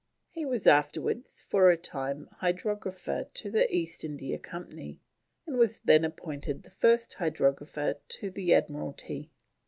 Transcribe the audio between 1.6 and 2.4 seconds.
a time